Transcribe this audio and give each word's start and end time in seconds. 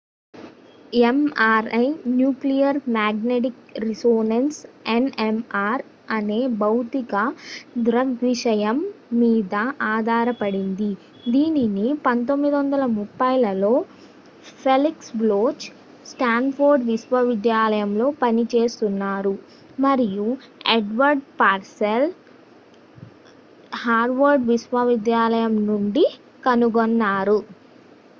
MRI 1.01 1.83
nuclear 2.11 2.77
magnetic 2.93 3.59
resonance 3.83 4.57
NMR 4.93 5.83
అనే 6.15 6.39
భౌతిక 6.61 7.13
దృగ్విషయం 7.87 8.77
మీద 9.19 9.53
ఆధారపడింది 9.89 10.89
దీనిని 11.27 11.85
1930 11.99 12.81
లలో 13.43 13.73
ఫెలిక్స్ 14.63 15.13
బ్లోచ్ 15.15 15.67
స్టాన్ఫోర్డ్ 16.05 16.87
విశ్వవిద్యాలయంలో 16.89 18.07
పనిచేస్తున్నారు 18.23 19.35
మరియు 19.79 20.27
ఎడ్వర్డ్ 20.75 21.23
పర్సెల్ 21.41 22.07
హార్వర్డ్ 23.81 24.49
విశ్వవిద్యాలయం 24.51 25.55
నుండి 25.69 26.05
కనుగొన్నారు 26.45 27.39